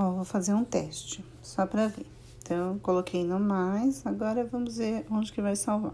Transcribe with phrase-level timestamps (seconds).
[0.00, 2.06] Ó, vou fazer um teste, só para ver.
[2.40, 5.92] Então, coloquei no mais, agora vamos ver onde que vai salvar.